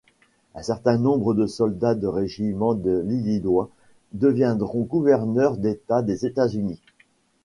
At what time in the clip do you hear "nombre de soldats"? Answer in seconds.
0.97-1.93